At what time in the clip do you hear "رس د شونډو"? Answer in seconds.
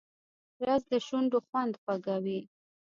0.67-1.39